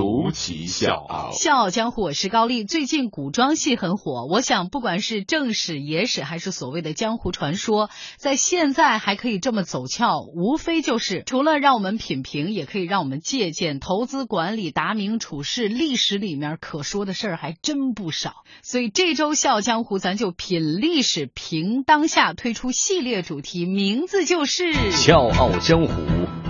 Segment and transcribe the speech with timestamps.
[0.00, 2.64] 独骑笑傲，笑傲江湖，我是高丽。
[2.64, 13.78] 最近古装戏很火，我想不管是正史、野史，还是所谓的江湖传说，在现在还可以这么走俏，无非就是除了让我们品评，也可以让我们借鉴。
[13.78, 18.36] 投资管理、达明处事，历史里面可说的事儿还真不少。
[18.62, 25.92] 所以这周笑傲江湖，咱就品历史、评当下，推出系列主题，名字就是《笑傲江湖》，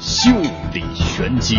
[0.00, 0.30] 修
[0.72, 1.56] 理玄机。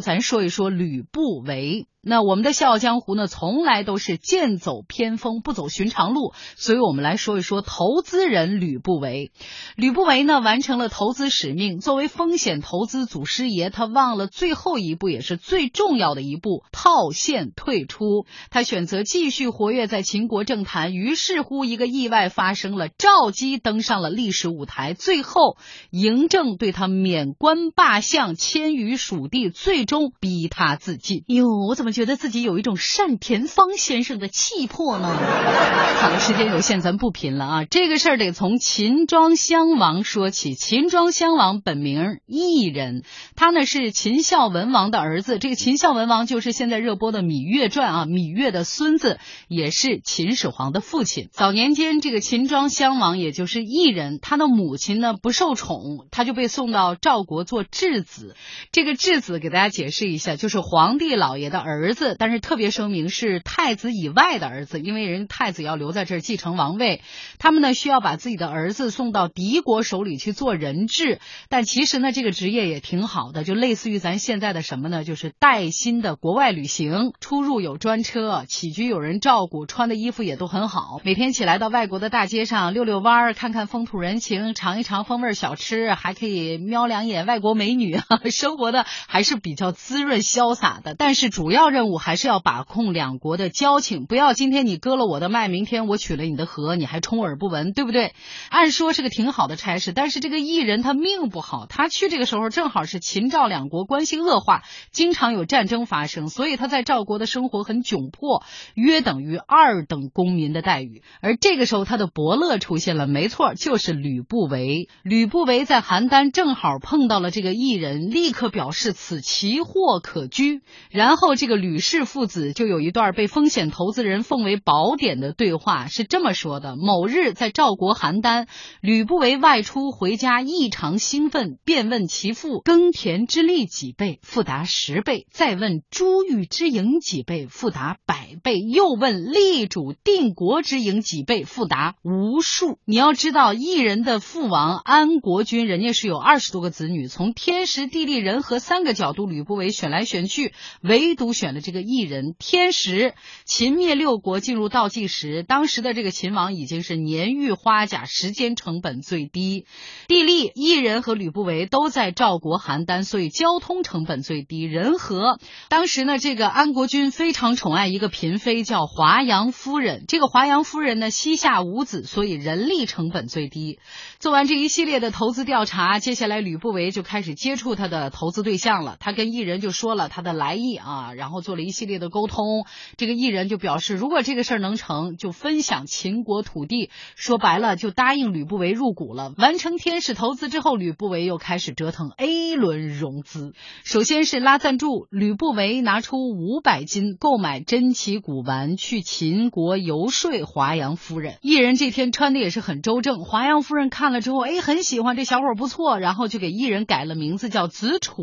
[0.00, 1.86] 咱说一说吕不韦。
[2.04, 9.30] 那我们的笑傲江湖呢，从来都是剑走偏锋，不走寻常路，所以我们来说一说投资人吕不韦。
[9.76, 18.26] 吕不韦呢，完成了投资使命，作为风险投资祖师爷，他忘了最后一步，也是最重要的一步——套现退出。
[18.50, 25.56] 他选择继续活跃在秦国政坛，于是乎一个意外发生了，赵姬登上了历史舞台，最后
[25.92, 31.22] 嬴政对他免官罢相，迁于蜀地，最终逼他自尽。
[31.28, 31.92] 哟，我怎么？
[31.92, 35.08] 觉得自己有一种单田芳先生的气魄呢。
[36.00, 37.64] 好了，时间有限，咱不贫了啊。
[37.66, 40.54] 这个事儿得从秦庄襄王说起。
[40.54, 43.04] 秦庄襄王本名异人，
[43.36, 45.38] 他呢是秦孝文王的儿子。
[45.38, 51.28] 这个秦孝文王就是现在热播的《芈月传》啊，芈月的孙子，也是秦始皇的父亲。
[51.30, 58.34] 早年间，这个秦庄襄王也就是异人，他的母亲呢不受宠，他就被送到赵国做质子。
[58.72, 61.92] 这个质子给大家解释一下，就是皇帝老爷的儿。
[61.94, 67.02] 子，但是特别声明是太子以外的儿子，因为人太子要留在这儿继承王位，
[67.38, 71.20] 他们呢需要把自己的儿子送到敌国手里去做人质。
[71.48, 75.04] 但其实呢，这个职业也挺好的，就类似于咱现在的什么呢？
[75.04, 81.00] 就是带薪的国外旅行，出入有专车，起居有人照顾，穿的衣服也都很好。
[81.04, 88.00] 每天起来到外国的大街上溜溜弯儿，看看风土人情，尝一尝风味小吃，还可以瞄两眼外国美女，
[88.30, 90.94] 生活的还是比较要滋润潇洒的。
[90.94, 91.72] 但是主要。
[91.72, 98.12] 任务还是要把控两国的交情，不要今天你割了我的脉，明天我取了你的河，你还充耳不闻，对不对？
[98.50, 108.42] 按说是个挺好的差事，但是这个异人他命不好，他去这个时候正好是秦赵两国关系恶化，经常有战争发生，所以他在赵国的生活很窘迫，
[108.74, 111.02] 约等于二等公民的待遇。
[111.22, 114.90] 而这个时候他的伯乐出现了，没错，就是吕不韦。
[115.02, 121.62] 吕不韦在邯郸正好碰到了这个异人，立刻表示此奇货可居，然后这个。
[121.62, 128.46] 吕氏父子就有一段被风险投资人奉为宝典的对话，是这么说的：某日在赵国邯郸，
[128.80, 142.78] 吕不韦外出回家，异常兴奋，便问其父耕田之利几倍，复答十倍；再问珠玉之盈几倍，复答百倍；又问立主定国之盈几倍，复答无数。
[142.86, 151.52] 你要知道，异人的父王安国君，人家是有二十多个子女，从天时地利人和三个角度，吕吕不韦选来选去，唯独选。
[151.52, 153.12] 了这个异人天时，
[153.44, 159.66] 秦灭六国进入倒计时，当时的这个秦王已经是年逾花甲，时间成本最低。
[160.06, 164.62] 地利，异人和吕不韦都在赵国邯郸，所以交通成本最低。
[164.62, 170.04] 人和，当时呢，这个安国君非常宠爱一个嫔妃，叫华阳夫人。
[170.06, 173.80] 这个华阳夫人呢，膝下无子，所以人力成本最低。
[174.20, 178.96] 做完这一系列的投资调查，接下来吕不韦就开始接触他的投资对象了。
[179.00, 181.42] 他跟艺人就说了他的来意啊，然后。
[181.42, 182.66] 做了一系列的沟通，
[182.96, 186.88] 这个艺人就表示，如果这个事儿能成就，分享秦国土地。
[187.16, 189.34] 说白了，就答应吕不韦入股了。
[189.36, 193.54] 完成天使投资之后，吕不韦又开始折腾 A 轮融资。
[193.82, 201.38] 首先是拉赞助，吕不韦拿出五百金购买珍奇古玩，去秦国游说华阳夫人。
[201.42, 208.22] 艺人这天穿的也是很周正，华阳夫人看了之后，哎，很喜欢这小伙不错，然后就给艺人改了名字叫子楚，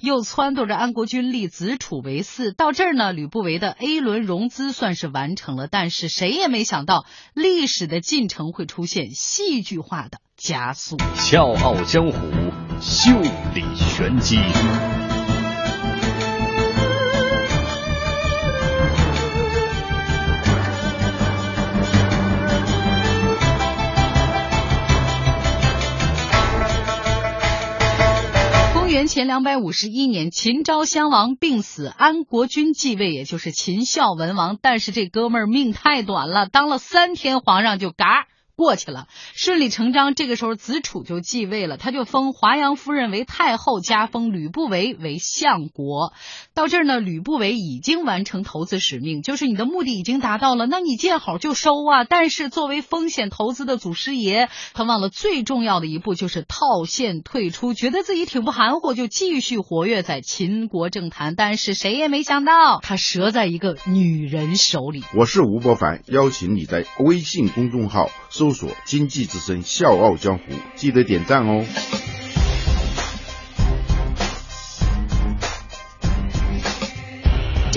[0.00, 2.54] 又撺掇着安国君立子楚为嗣。
[2.54, 10.98] 到这儿呢，吕不韦的 A 轮融资算是完成了，但是谁也没想到，历史的进程会出现戏剧化的加速。
[11.14, 12.18] 笑傲江湖，
[12.82, 13.12] 秀
[13.54, 14.36] 里玄机。
[29.08, 34.58] 前两百五十一年，秦昭襄王病死，安国君继位，也就是秦孝文王。
[34.60, 38.26] 但是这哥们儿命太短了，当了三天皇上就嘎
[38.56, 46.14] 过去了，顺理成章，这个时候子楚就继位了，他就封华阳夫人为太后，加封吕不韦为相国。
[46.54, 52.04] 到这儿呢，吕不韦已经完成投资使命，就是你的目的已经达到了，那你见好就收啊。
[52.04, 61.34] 但是作为风险投资的祖师爷，他忘了最重要的一步，就是套现退出，觉得自己挺不含糊，就继续活跃在秦国政坛。
[61.36, 65.04] 但是谁也没想到，他折在一个女人手里。
[65.14, 70.44] 我是吴伯凡，邀请你在微信公众号搜搜索“经济之声笑傲江湖”，
[70.76, 71.64] 记得点赞哦。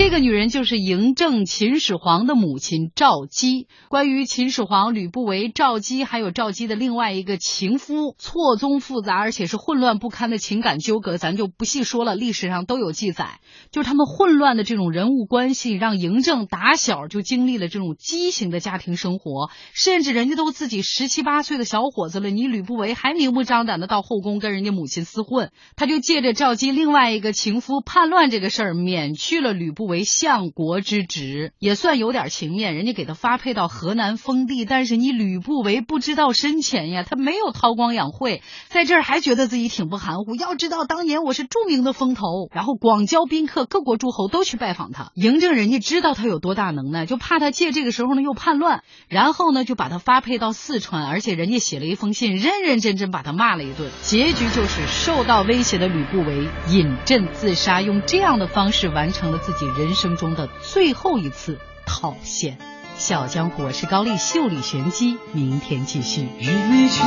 [0.00, 3.68] 这个女人就是嬴政秦始皇的母亲赵姬。
[3.90, 12.14] 关于秦始皇、吕不韦、赵姬，还有赵姬的另外一个情夫，错综复杂而且是混乱不堪的情感纠葛，咱就不细说了。
[12.14, 13.40] 历史上都有记载，
[13.72, 29.89] 就是他们混乱的这种人物关系，让嬴政打小就经历了这种畸形的家庭生活，甚至人家都自己十七八岁的小伙子了，你吕不韦还明目张胆的到后宫跟人家母亲厮混，他就借着赵姬另外一个情夫叛乱这个事儿，免去了吕不。
[29.90, 32.74] 为相国之职，也算有点情面。
[32.74, 40.34] 人家给他发配到河南封地，但是你吕不韦不知道深浅呀，他没有韬光养晦，在这儿还觉得自己挺不含糊。
[40.36, 45.10] 要知道当年我是著名的风头，然后广交宾客，各国诸侯都去拜访他。
[45.16, 53.90] 嬴政人家知道他有多大能耐，就怕他借这个时候呢又叛乱，然后呢就把他发配到四川，而且人家写了一封信，认认真真把他骂了一顿。
[54.02, 59.66] 结局就是受到威胁的吕不韦引鸩自杀，用这样的方式完成了自己。
[59.79, 62.52] 人人生中的最后一次套现，
[62.98, 66.28] 《小江湖》我是高丽秀丽玄机，明天继续。
[66.38, 67.02] 雨里去，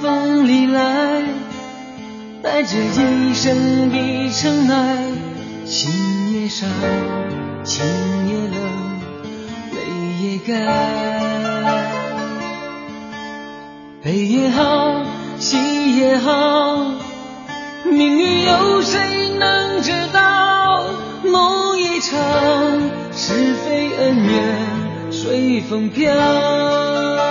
[0.00, 1.22] 风里来，
[2.42, 5.04] 带着一身的尘埃。
[5.66, 5.90] 心
[6.32, 6.66] 也伤，
[7.62, 7.84] 情
[8.26, 8.56] 也冷，
[9.74, 9.76] 泪
[10.22, 10.56] 也干。
[14.02, 15.04] 悲也好，
[15.38, 16.86] 喜也好，
[17.84, 20.21] 命运有谁能知道？
[23.12, 27.21] 是非恩怨随风飘。